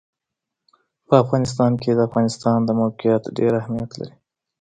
[1.07, 4.15] په افغانستان کې د افغانستان د موقعیت ډېر اهمیت لري.